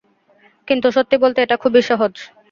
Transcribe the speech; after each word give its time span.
কিন্তু 0.67 0.87
সত্যি 0.91 1.15
বলতে 1.23 1.39
এটা 1.41 1.55
খুবই 1.63 1.81
সহজ। 1.89 2.13